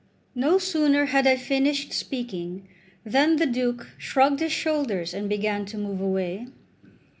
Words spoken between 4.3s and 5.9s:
his shoulders, and began to